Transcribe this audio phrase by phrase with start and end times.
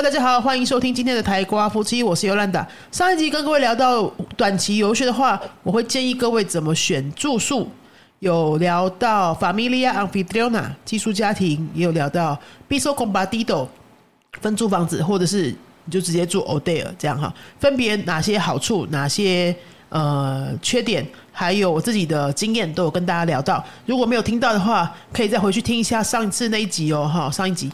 [0.00, 2.64] 大家好，欢迎收听今天的台瓜夫妻，我是尤兰达。
[2.92, 4.04] 上一集跟各位聊到
[4.36, 7.68] 短期游学的话，我会建议各位怎么选住宿，
[8.20, 13.66] 有聊到 Familia Anfitriona 寄宿家庭，也有聊到 Biso Compartido
[14.40, 15.52] 分租房子，或者是
[15.84, 19.54] 你就直接住 Hotel 这样哈，分别哪些好处，哪些
[19.88, 23.64] 呃缺点，还有我自己的经验都有跟大家聊到。
[23.84, 27.68] 如果没有听到的话，可以再回去听一下上一次那一集哦，哈，上一集。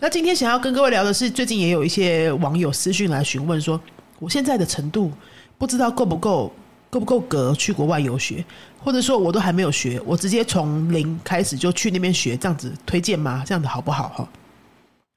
[0.00, 3.80] 那今天想要跟各位聊的是，最近也有一些网友私讯来询问说，
[4.18, 5.10] 我现在的程度
[5.56, 6.52] 不知道够不够，
[6.90, 8.44] 够不够格去国外游学，
[8.82, 13.42] 或者说我都还没有学，我直接从零开始就去那边学，这样子推荐吗？
[13.46, 14.08] 这样子好不好？
[14.08, 14.28] 哈，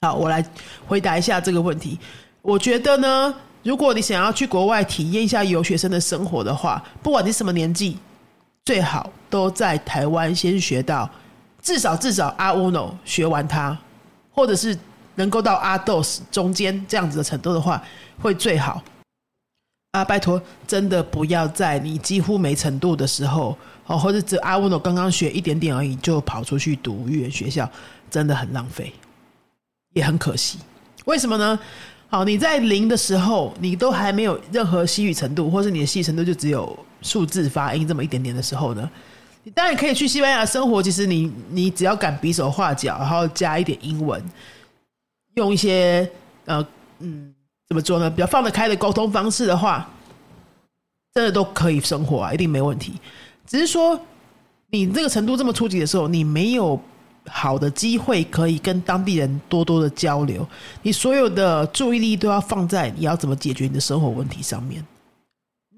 [0.04, 0.46] 好，我来
[0.88, 2.00] 回答一下这个问题。
[2.42, 7.98] 我觉得呢，如果你想要去国外体验一下游学生的生活的话，不管你什么年纪，
[8.64, 11.10] 最好都在台湾先学到，
[11.62, 13.78] 至少至少阿乌诺学完它。
[14.38, 14.78] 或者是
[15.16, 16.00] 能够到阿斗
[16.32, 17.84] 中间这样子的程度的话，
[18.22, 18.82] 会最好。
[19.94, 23.58] 啊，拜托，真的不要在你几乎没程度的时候，
[23.88, 27.68] 哦，或者只阿乌诺刚刚学一点点而已，就跑出去读语言学校，
[28.12, 28.94] 真的很浪费，
[29.96, 30.60] 也很可惜。
[31.06, 31.58] 为什么呢？
[32.08, 38.88] 好，你在零的时候，你都还没有任何西语程度，或是你的西语程度就只有数字发音这么一点点的时候呢？
[39.52, 40.82] 当然可以去西班牙生活。
[40.82, 44.24] 其实你你只要敢比手画脚，然后加一点英文，
[45.36, 46.10] 用一些
[46.46, 46.66] 呃
[47.00, 47.34] 嗯
[47.68, 48.10] 怎么做呢？
[48.10, 49.90] 比较放得开的沟通方式的话，
[51.14, 52.94] 真的都可以生活啊，一定没问题。
[53.46, 54.00] 只是说
[54.70, 56.80] 你这个程度这么初级的时候，你没有
[57.28, 60.48] 好的机会可以跟当地人多多的交流，
[60.82, 64.86] 你所有的注意力都要放在你要怎么解决你的生活问题上面。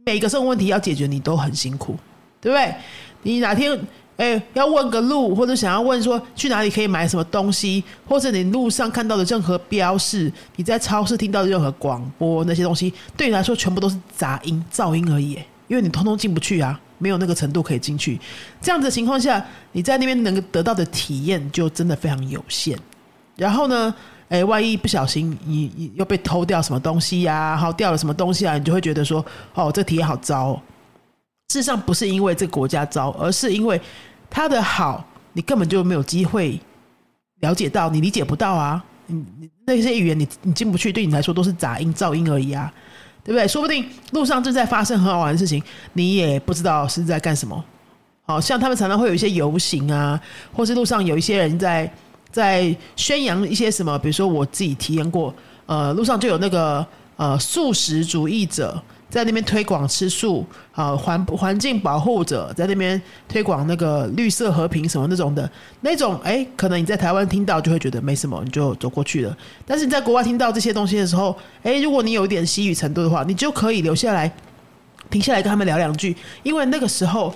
[0.05, 1.97] 每个生活问题要解决，你都很辛苦，
[2.41, 2.73] 对不对？
[3.23, 3.79] 你哪天
[4.17, 18.19] 哎要问个路，或者想要问说去哪里可以买什么东西，或者你路上看到的任何标示，你在超市听到的任何广播那些东西，对你来说全部都是杂音、噪音而已，因为你通通进不去啊，没有那个程度可以进去。
[18.61, 22.77] 这样子的情况下，你在那边能够得到的体验就真的非常有限。
[23.37, 23.93] 然后呢，
[24.27, 30.61] 哎，万一不小心你你又被偷掉什么东西呀，好掉了什么东西啊，你就会觉得说，哦，这体验好糟。
[31.49, 33.81] 事实上不是因为这个国家糟，而是因为
[34.29, 36.59] 它的好，你根本就没有机会
[37.39, 38.83] 了解到，你理解不到啊！
[39.07, 42.71] 你那些语言，你你进不去，对你来说都是杂音、噪音而已啊，
[43.23, 43.47] 对不对？
[43.47, 45.61] 说不定路上正在发生很好玩的事情，
[45.93, 47.65] 你也不知道是在干什么。
[48.27, 50.21] 好像他们常常会有一些游行啊，
[50.53, 51.91] 或是路上有一些人在
[52.31, 55.33] 在宣扬一些什么，比如说我自己体验过，
[55.65, 58.79] 呃，路上就有那个呃素食主义者。
[59.09, 65.49] 在那边推广吃素，啊，环环境保护者在那边推广那个绿色和平什么那种的，
[65.81, 69.35] 那种哎，可能你在台湾听到就会觉得没什么，你就走过去了。
[69.65, 74.31] 但是你在国外听到这些东西的时候，哎，如果你有一点西语程度的话，你就可以留下来，
[75.09, 77.33] 停下来跟他们聊两句，因为那个时候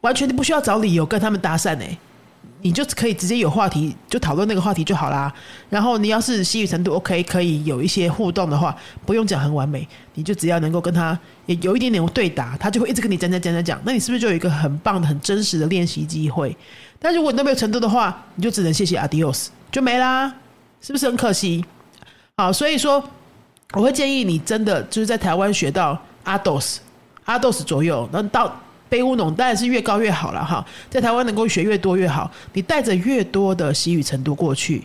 [0.00, 1.98] 完全不需要找理由跟他们搭讪哎。
[2.62, 5.32] 你就可以直接有话题，就讨论那个话题就好啦。
[5.70, 8.76] 然后你要是西语程度 OK，可以有一些互动的话，
[9.06, 13.80] 不用讲很完美，你就只要能够跟他也有一点点对答，他就会一直跟你讲讲讲讲讲。
[13.84, 16.54] 那你是不是就有一个很棒的、很真实的练习机会？
[16.98, 20.30] 但如果你都没有程度的话，你就只能谢谢 Adios 就没啦，
[20.82, 21.64] 是不是很可惜？
[22.36, 23.02] 好，所以说
[23.72, 26.76] 我会建议你真的就是在台湾学到 Ados
[27.24, 28.54] Ados 左右，那到。
[28.90, 32.30] 背乌农当然是越高越好了哈，在台湾能够学越多越好。
[32.52, 34.82] 你带着越多的习语程度过去，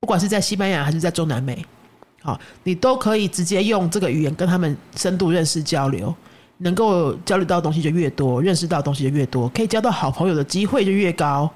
[0.00, 1.64] 不管是在西班牙还是在中南美，
[2.22, 6.12] 好，你都可以直接用这个语言跟他们深度认识交流，
[6.58, 11.48] 能够交流到东西就越多，认识到东西就越多，可以交到好朋友的机会就越高。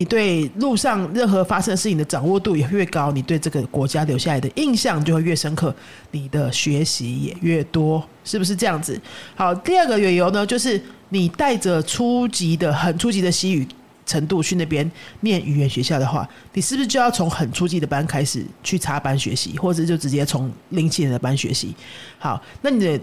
[0.00, 5.74] 你对路上任何发生的事情的掌握度也越高，你对这个国家留下来的印象就会越深刻，
[6.12, 8.98] 你的学习也越多，是不是这样子？
[9.34, 13.66] 好，第二个理由呢，就是你带着初级的、很初级的西语
[14.06, 14.88] 程度去那边
[15.22, 21.74] 念语言学校的话，你是不是就要从很初级的班开始去插班学习，或者就直接从零七年的班学习？
[22.20, 23.00] 好，那你的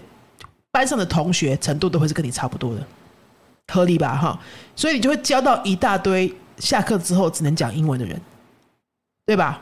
[0.70, 2.80] 班上的同学程度都会是跟你差不多的，
[3.70, 4.16] 合理吧？
[4.16, 4.40] 哈，
[4.74, 6.34] 所以你就会交到一大堆。
[6.58, 8.20] 下课之后只能讲英文的人，
[9.26, 9.60] 对吧？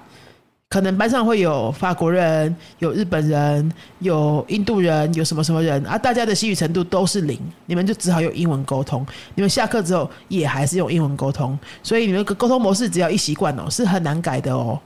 [0.71, 5.97] 可能班上会有法国人、有日本人、有印度人、有什么什么人啊？
[5.97, 9.07] 大家的西语程度都是零，你们就只好用英文沟通。
[9.37, 14.77] 你们下课之后也还是用英文沟通，所以你们沟通模式只要一习惯哦，是很难改的哦。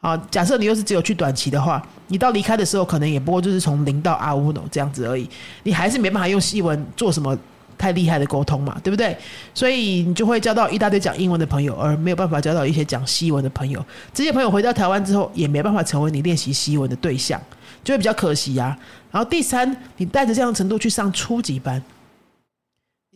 [0.00, 5.28] 好，假设你又是只有去短期的话，你到离开的时候可能也不过就是从零到阿乌诺这样子而已，
[5.64, 7.36] 你还是没办法用西文做什么
[7.78, 9.16] 太厉害的沟通嘛，对不对？
[9.54, 13.84] 所以你就会交到一大堆讲英文的朋友，而没有办法交到一些讲西文的朋友。
[14.12, 17.40] 这些朋友回到台湾之后，也没办法成为你练习西文的对象，
[17.82, 18.76] 就会比较可惜呀。
[19.10, 21.82] 然后第三，你带着这样的程度去上初级班，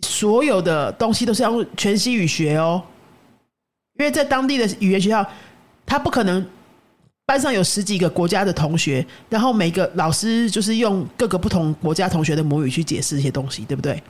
[0.02, 2.82] 所有的东西都是要用全西语学哦，
[3.98, 5.26] 因为在当地的语言学校，
[5.84, 6.44] 他不可能。
[7.26, 14.02] 班上有十几个国家的同学，然后每个老师就是用各个不同国家同学的母语去解释一些东西，对不对？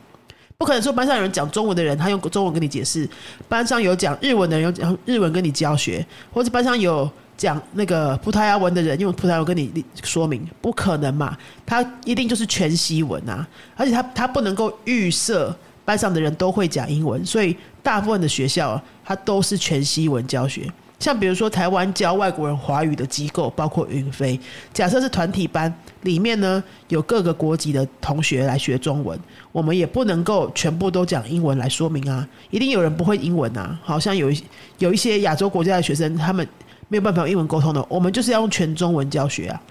[0.58, 3.08] 不可能说班上有人讲中文的人，他用中文跟你解释；
[3.48, 11.38] 班上有讲日文的人，用讲日文跟你教学，或者班上有讲那个葡萄牙文的人，用葡萄牙文跟你说明，不可能嘛？
[11.64, 13.46] 他一定就是全西文啊！
[13.76, 20.68] 而且他他不能够预设班上的人都会讲英文，所以大部分的学校他都是全西文教学。
[20.98, 24.38] 像比如说台湾教外国人华语的机构，包括云飞。
[24.72, 25.72] 假设是团体班，
[26.02, 29.18] 里面呢有各个国籍的同学来学中文，
[29.52, 33.78] 我们也不能够全部都讲英文来说明啊，一定有人不会英文啊。
[33.82, 34.42] 好像有一
[34.78, 36.46] 有一些亚洲国家的学生，他们
[36.88, 39.62] 没有办法用英文沟通的，我们就是要用全中文教学啊，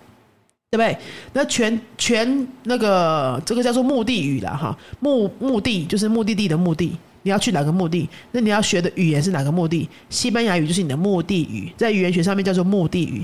[0.71, 0.97] 对不对？
[1.33, 6.97] 那全全那个这个叫做目的语啦，哈，目目的就是目的地的目的。
[7.27, 8.07] 你要去哪个目的？
[8.31, 9.87] 那你要学的语言是哪个目的？
[10.09, 13.21] 西班牙语就是你的目的语，在语言学上面叫做目的语。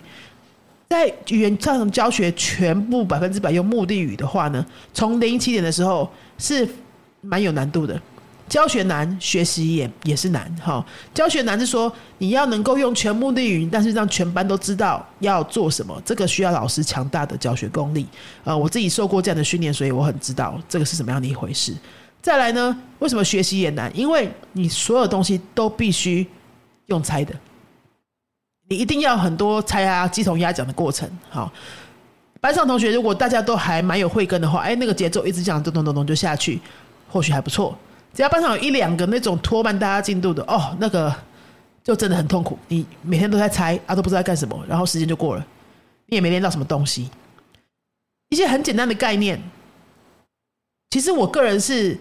[0.89, 4.63] 在语言上教学全部百分之百用目的语的话呢，
[4.93, 6.67] 从零起点的时候是
[7.21, 7.97] 蛮有难度的。
[8.49, 10.53] 教学难，学习也也是难。
[10.61, 18.05] 哈，教学难是说你要能够用全目的语，但是让全班都知道要做什么，这个需要老师强大的教学功力。
[18.43, 21.73] 呃，我自己受过这样的训练，所以我很知道这个是什么样的一回事。
[22.23, 22.81] 再来呢？
[22.99, 23.91] 为什么学习也难？
[23.93, 26.25] 因为你所有东西都必须
[26.85, 27.35] 用猜的，
[28.69, 31.09] 你一定要很多猜啊、鸡同鸭讲的过程。
[31.29, 31.51] 好，
[32.39, 36.61] 班上同学如果大家都还蛮有慧根的话，哎，那个节奏一直这样咚咚咚咚就下去，
[37.09, 37.77] 或许还不错。
[38.13, 41.13] 只要班上有一两个那种拖慢大家进度的，哦，那个
[41.83, 42.57] 就真的很痛苦。
[42.69, 45.45] 你每天都在猜啊，都不知道干什么，然后时间就过了，
[46.05, 47.09] 你也没练到什么东西。
[48.29, 49.41] 一些很简单的概念，
[50.89, 51.99] 其实我个人是。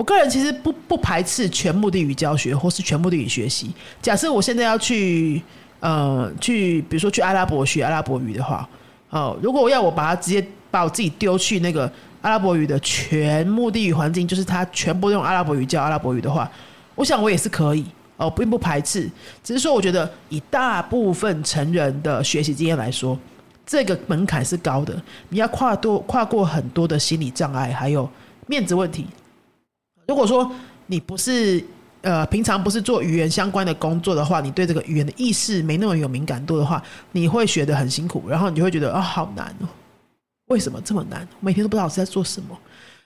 [0.00, 3.70] 我个人其实不不排斥全目的语教学或是全目的语学习。
[4.00, 5.42] 假设我现在要去
[5.80, 8.66] 呃去，比如说去阿拉伯学阿拉伯语的话，
[9.10, 11.82] 哦，如果我要我把它直接把我自己丢去那个
[12.22, 16.50] 阿拉伯语的全目的语环境，就是他全部用阿拉伯语教阿拉伯语的话，
[16.94, 17.84] 我想我也是可以
[18.16, 19.06] 哦，并不排斥。
[19.44, 23.18] 只是说，我觉得以大部分成人的学习经验来说，
[23.66, 24.98] 这个门槛是高的，
[25.28, 28.08] 你要跨多跨过很多的心理障碍，还有
[28.46, 29.06] 面子问题。
[30.10, 30.50] 如果说
[30.88, 31.64] 你不是
[32.02, 39.68] 呃平常不是做语言相关的工作的话，你对这个语言的意识没那么有敏感度的话，你会学得很辛苦，然后你就会觉得啊好难哦，
[40.46, 41.24] 为什么这么难？
[41.38, 42.58] 每天都不知道我是在做什么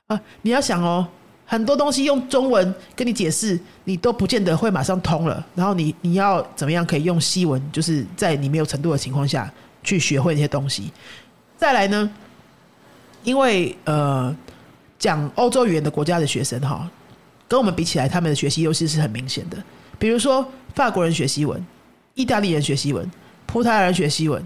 [0.07, 0.19] 啊！
[0.41, 1.07] 你要想哦，
[1.45, 5.45] 很多东西用中文跟你解释，你都不见得会马上通了。
[5.55, 9.53] 然后你你要怎么样可以用西文，就是在你没有程度的情况下
[9.83, 10.91] 去学会那些东西。
[11.59, 12.11] 再来呢，
[13.25, 14.35] 因为呃。
[15.05, 16.89] 讲欧洲语言的国家的学生哈，
[17.47, 19.59] 跟我们比起来，他们的学习优势是很明显的。
[19.99, 20.43] 比如说，
[20.75, 21.63] 法国人学西文，
[22.15, 23.07] 意大利人学西文，
[23.45, 24.43] 葡萄牙人学西文，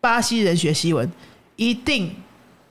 [0.00, 1.10] 巴西人学西文，
[1.56, 2.14] 一定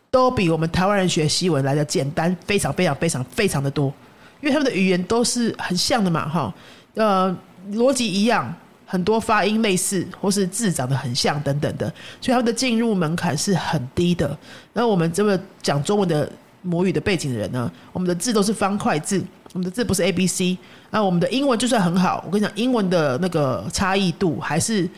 [0.09, 3.93] 都比我们台湾人学西文来的简单，非常非常非常非常的多。
[4.39, 6.53] 因为他们的语言都是很像的嘛，哈，
[6.93, 7.37] 呃，
[7.73, 14.37] 逻辑一样，很多发音类似，或是字长得很像等等的，所以他们的进入门槛是很低的。
[14.71, 16.31] 那我们这么讲中文的。
[16.65, 20.57] 母语的背景的人呢，我们的字都是方块字，我们的字不是 A B C。
[20.89, 24.89] 那我们的英文就算很好，我跟你讲，英文的那个差异度还是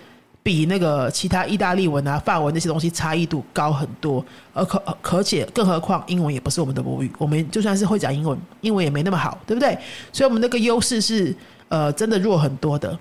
[0.42, 4.24] 比那个其他意大利文啊、法文那些东西差异度高很多。
[4.54, 9.78] 而可可且，更何况英文也不是我们的母语，我们就算是会讲英文，英文也没那么好，对不对？
[10.14, 11.36] 所以，我们那个优势是
[11.68, 12.98] 呃真的弱很多的。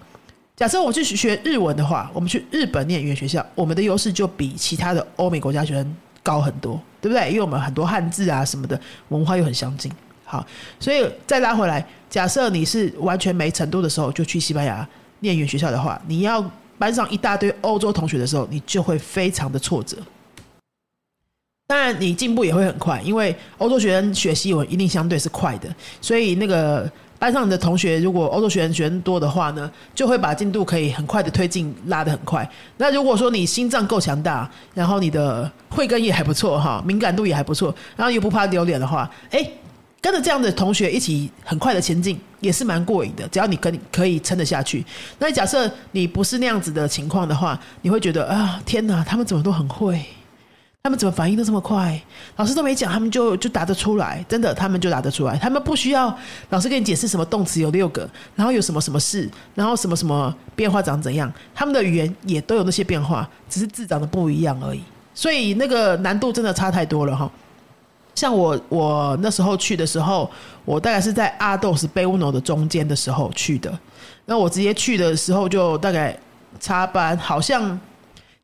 [0.56, 5.96] 假设我们去学日文的话，我们去日本念语言学校，我们的优势就比其他的欧美国家学生。
[6.26, 7.28] 高很多，对不对？
[7.28, 8.78] 因为我们很多汉字啊什么的，
[9.10, 9.92] 文化又很相近。
[10.24, 10.44] 好，
[10.80, 14.86] 所以再拉回来，假设你是完全没程度的时候就去西班牙
[15.20, 16.44] 念语言学校的话，你要
[16.78, 19.96] 班上一大堆欧洲同学的时候，你就会非常的挫折。
[21.68, 26.90] 当然，你进步也会很快，因为欧洲学生学西文一定相对是快的，所以那个。
[27.26, 32.48] 班上的同学，如果欧洲学生学生多的话呢，就会把进度可以很快的推进，拉得很快。
[32.76, 39.44] 那如果说你心脏够强大，然后你的慧根也还不错哈，敏感度也还不错，然后又不怕丢脸的话，哎，
[40.00, 43.26] 跟着这样的同学一起很快的前进，也是蛮过瘾的。
[43.26, 44.86] 只要你跟可以撑得下去。
[45.18, 50.00] 那假设你不是那样子的情况的话，你会觉得啊，天哪，他们怎么都很会。
[50.86, 52.00] 他们怎么反应都这么快？
[52.36, 55.36] 老师都没讲，他们就就答得出来，真的，他们就答得出来。
[55.36, 56.16] 他们不需要
[56.50, 64.80] 老师给你解释什么动词有六个，然后有什么什么事，然后什么什么变化长怎样，他们的语言也都有那些变化，只是字长得不一样而已。
[65.12, 67.28] 所以那个难度真的差太多了哈。
[68.14, 70.30] 像我我那时候去的时候，
[70.64, 73.76] 我大概是在阿豆是贝乌诺的中间的时候去的，
[74.26, 76.16] 那我直接去的时候就大概
[76.60, 77.76] 插班，好像。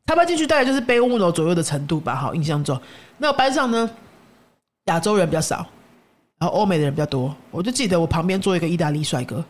[0.05, 2.79] 插班进去大概就是背乌楼左右的程度吧，好，印象中，
[3.17, 3.89] 那班上呢，
[4.85, 5.65] 亚洲人比较少，
[6.39, 7.33] 然后欧美的人比较多。
[7.51, 9.43] 我就记得我旁边坐一个意大利帅哥，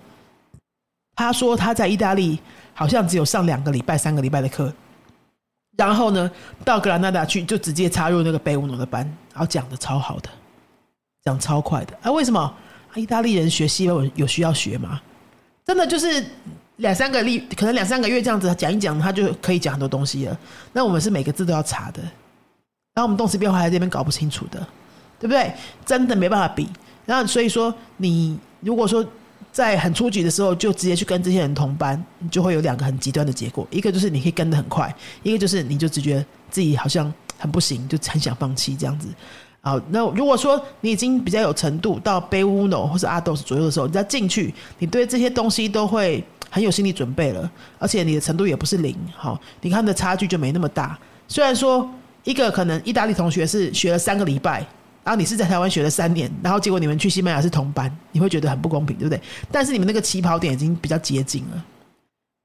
[1.15, 2.39] 他说他在意大利
[2.74, 4.72] 好像只有上两个礼拜、三个礼拜的课，
[5.75, 6.29] 然后呢，
[6.63, 10.29] 到格兰纳达去就直接插入那个背乌楼的班，然后讲的超好的，
[11.24, 11.98] 讲超快的。
[12.03, 12.39] 啊，为什么？
[12.39, 12.55] 啊
[12.95, 15.01] 意大利人学西文有需要学吗？
[15.65, 16.24] 真的就是。
[16.83, 20.37] 两三个例，可能两三个月这样子讲一讲，他就可以讲很多东西了。
[20.73, 22.01] 那我们是每个字都要查的，
[22.93, 24.59] 然后我们动词变化在这边搞不清楚的，
[25.17, 25.51] 对不对？
[25.85, 26.67] 真的没办法比。
[27.05, 29.05] 然后所以说，你如果说
[29.49, 39.07] 在很初级的时候就直接去跟这些人同班，你就会有两个很极端的结果：一个就是你可以跟得很快，一个就是你就只觉自己好像很不行，就很想放弃这样子。
[39.63, 46.24] 好，那如果说你已经比较有程度到贝乌诺或是阿斗斯左右的时候，你再进去，你对这些东西都会。
[46.53, 50.96] 很有心理准备了，而且你的程度也不是零，好，你看的差距就没那么大。
[51.27, 51.89] 虽然说
[52.25, 54.60] 一个可能意大利同学是学了三个礼拜，
[55.03, 59.20] 然后你是在台湾学了三年，然后结果你们去西班牙是同班，你会觉得很不公平，对不对？
[59.51, 61.65] 但是你们那个起跑点已经比较接近了，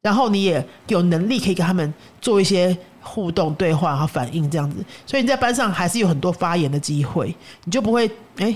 [0.00, 2.74] 然后你也有能力可以跟他们做一些
[3.08, 7.34] 互动对话和反应这样子，所以你在班上还是有很多发言的机会，
[7.64, 8.54] 你就不会哎。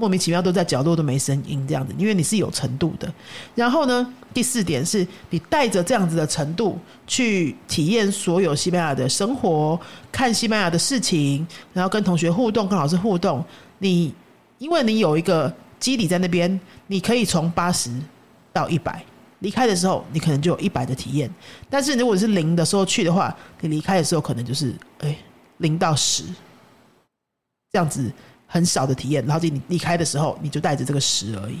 [0.00, 3.12] 莫名其妙都在角落都没声音这样子，因为你是有程度的。
[3.56, 9.76] 然后呢，第四点是你带着这样子的程度去体验所有西班牙的生活，
[10.12, 13.44] 看西班牙的事情，然后跟同学互动，跟老师互动。
[13.80, 14.14] 你
[14.58, 17.90] 因为你有一个基底在那边，你可以从八十
[18.52, 19.04] 到一百，
[19.40, 21.30] 离开的时候你可能就有一百的体验。
[21.70, 25.16] 但是如果是零的时候去的话，你离开的时候可能就是哎
[25.58, 26.24] 零到十
[27.72, 28.12] 这样子。
[28.50, 31.58] 很少的体验，然后你离开的时候，你就带着这个十而已，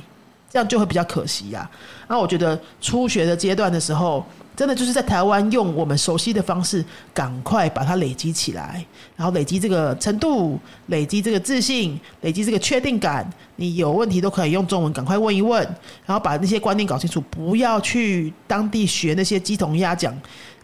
[0.48, 1.70] 这样就会比较可惜呀。
[2.08, 4.24] 那我觉得初学的阶段的时候，
[4.58, 6.84] 真的就是在台湾用我们熟悉的方式，
[7.14, 8.84] 赶快把它累积起来，
[9.14, 13.24] 然后累积这个程度，累积这个自信，累积这个确定感。
[13.54, 15.62] 你有问题都可以用中文赶快问一问，
[16.04, 20.12] 然后把那些观念搞清楚，不要去当地学那些鸡同鸭讲，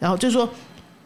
[0.00, 0.48] 然后就是说。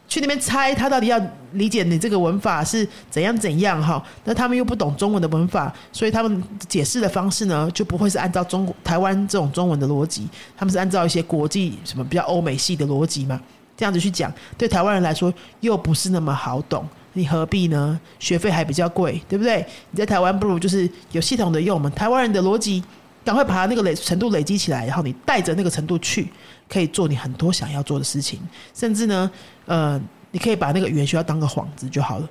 [0.09, 1.21] 去那边猜他到底要
[1.53, 4.03] 理解你这个文法是怎样怎样哈？
[4.25, 13.39] 那他们又不懂中文的文法，所以他们解释的方式呢就不会是按照中台湾这种中文的逻辑，他们是按照一些国际什么比较欧美系的逻辑嘛，
[13.77, 18.01] 这样子去讲，对台湾人来说又不是那么好懂，你何必呢？
[18.19, 19.65] 学费还比较贵，对不对？
[19.91, 22.83] 你在台湾不如就是有系统的用我们台湾人的逻辑，
[23.25, 26.29] 赶快把它那个累程度累积起来，然后你带着那个程度去。
[26.71, 28.39] 可以做你很多想要做的事情，
[28.75, 29.31] 甚至呢，
[29.65, 29.99] 呃，
[30.33, 32.29] 你可以把那个语言学校当个幌子就好了。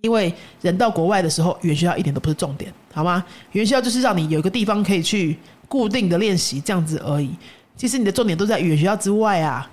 [0.00, 3.22] 因为人到国外的时候，语言学校一点都不是重点，好吗？
[3.52, 5.36] 语言学校就是让你有一个地方可以去
[5.68, 7.28] 固定的练习，这样子而已。
[7.76, 9.70] 其实你的重点都在语言学校之外啊，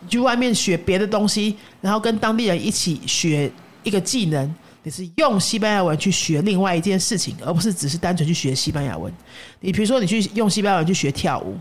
[0.00, 3.52] 你去外面学别的东西，然后跟当地人一起学
[3.82, 9.12] 一个技能，你是用西班牙文去学另外一件事情，而不是只是单纯去学西班牙文。
[9.60, 11.56] 你比如说，你去用西班牙文去学跳舞。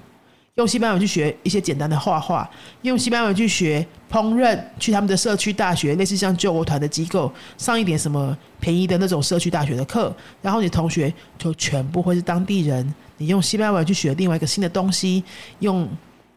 [0.55, 2.47] 用西班牙文去学一些简单的画画，
[2.81, 12.93] 用西班牙文去学烹饪，去他们的社区大学，类似像救国团的机构上一点什么便宜的那种社区大学的课，然后你同学就全部会是当地人。
[13.15, 15.23] 你用西班牙文去学另外一个新的东西，
[15.59, 15.87] 用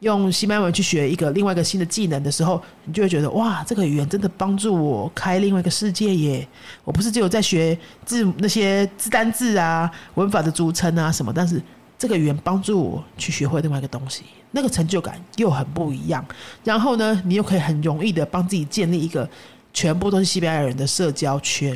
[0.05, 6.47] 用西班牙文去学一个另外一个新的技能的时候，你就会觉得哇，这个语言真的帮助我开另外一个世界耶！
[6.85, 11.61] 我不是只有在学字那些字单字啊、文法的组成啊什么，但是。
[11.97, 16.23] 这个语言帮助我去学会另外一个东西，那个成就感又很不一样。
[16.65, 19.27] 然后呢，你又可以很容易的帮自己建立一个
[19.73, 21.73] 全部都是西班牙人的社交圈，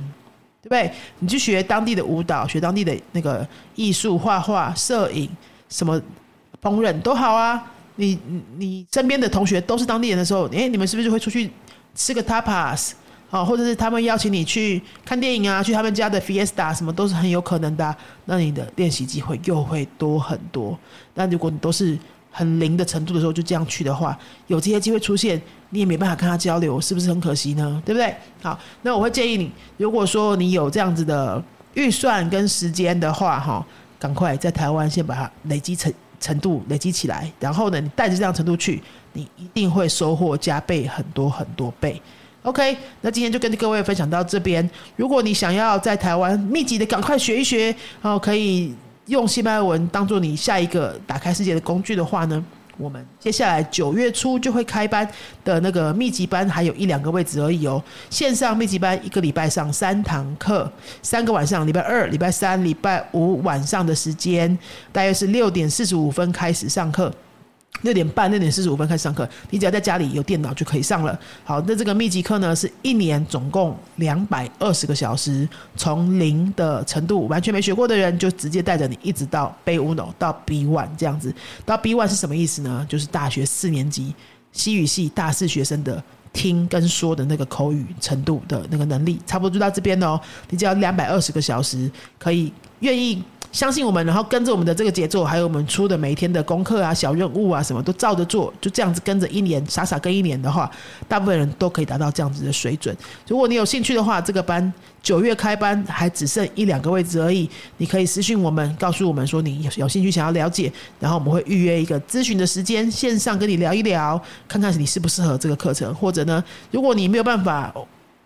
[0.61, 0.93] 对不对？
[1.21, 5.31] 你去学当地的舞蹈，学当地的那个艺术、画画、摄影，
[5.69, 5.99] 什么
[6.61, 7.65] 烹饪都好啊。
[8.01, 8.19] 你
[8.57, 11.51] 你身边的同学都是当地人的时候，诶，你们是不是就会出去
[11.95, 12.93] 吃个 tapas？
[13.29, 17.95] 好，或者是他们邀请你去看电影啊，去他们家的 Fiesta 什么都是很有可能的。
[18.25, 20.79] 那你的练习机会又会多很多。
[21.15, 21.99] 那如果你都是
[22.31, 25.39] 很零的程度的时候，就这样去的话，有这些机会出现，
[25.71, 27.83] 你也没办法跟他交流，是不是很可惜呢？
[27.85, 28.15] 对不对？
[28.41, 31.43] 好，那我会建议你，如果说你有这样子的
[31.75, 33.67] 预算跟时间的话，哈，
[33.99, 38.83] 赶快在台湾先把它累积成程度累积起来，然后呢，你带着这样程度去，
[39.13, 42.01] 你一定会收获加倍很多很多倍。
[42.43, 44.69] OK，那今天就跟各位分享到这边。
[44.97, 47.67] 如果你想要在台湾密集的赶快学一学，
[48.01, 48.75] 然后可以
[49.07, 52.43] 用西班牙文当做你下一个打开世界的工具的话呢？
[52.79, 55.07] 我们接下来九月初就会开班
[55.45, 57.83] 的那个密集班，还有一两个位置而已哦。
[58.09, 60.71] 线上密集班一个礼拜上三堂课，
[61.03, 64.57] 三个晚上，礼拜二、礼拜三、礼拜五晚上的时间，
[64.93, 67.13] 大约是六点四十五分开始上课。
[67.83, 71.17] 六点半、六点四十五分开始上课，你只要在家里有电脑就可以上了。
[71.45, 81.33] 好，那这个密集课呢，是一年总共两百二十个小时，从零的程度完全没学过的人，就直接带着你一直到 B Uno 到 B One 这样子。
[81.65, 82.85] 到 B One 是什么意思呢？
[82.89, 84.13] 就是大学四年级
[84.51, 90.21] 西语系大四学生的听跟说的那个口语程度的那个能力，差不多就到这边哦。
[90.51, 93.23] 你只要两百二十个小时，可以愿意。
[93.51, 100.71] 相信我们，然后跟着我们的这个节奏，还有我们出的每一天的功课啊、小任务啊，什么都照着做，就这样子跟着一年，傻傻跟一年的话，
[101.09, 102.95] 大部分人都可以达到这样子的水准。
[103.27, 117.73] 如果你有兴趣的话，这个班九月开班，还只剩一两个位置而已，你可以私信我们，告诉我们说你有有兴趣想要了解，然后我们会预约一个咨询的时间，线上跟你聊一聊，看看你适不适合这个课程，或者呢，如果你没有办法。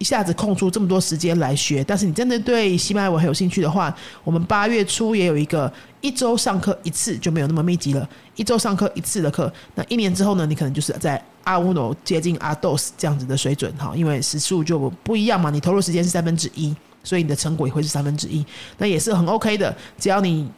[0.03, 18.45] 一下子空出这么多时间来学，但是你真的对西班牙文很有兴趣的话，我们八月初也有一个一周上课一次就没有那么密集了，一周上课一次的课，那一年之后呢，你可能就是在阿乌诺接近阿多斯这样子的水准哈，因为时数就不一样嘛，你投入时间是三分之一，所以你的成果也会是三分之一，
[18.79, 20.51] 那也是很 OK 的，只要你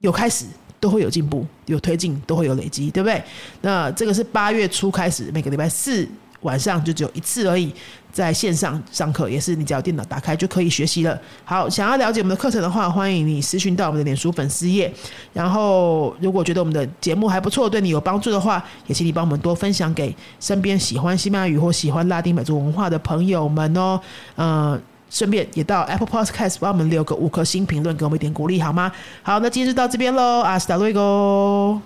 [0.00, 0.46] 有开始，
[0.80, 3.22] 都会有进步，有推进，都会有累积，对不对？
[3.60, 6.08] 那这个是八月初开始，每个礼拜四。
[6.46, 7.74] 晚上就只有一次而已，
[8.12, 11.20] 在线上上课也是你只要电脑打开就可以学习了。
[11.44, 14.90] 好，想要了解我们的课程的话，欢迎你私讯到我们的脸书粉丝页。
[15.32, 24.00] 然后，如果觉得我们的节目还不错，对你有帮助的话，也请你帮我们多分享给身边喜欢西班牙语或喜欢拉丁美洲文化的朋友们哦。
[24.36, 28.90] 嗯，顺便也到 Apple Podcast 帮我们留个五颗星评论，给我们一点鼓励好吗？
[29.22, 31.80] 好，那今天就到这边喽，阿斯达瑞哥。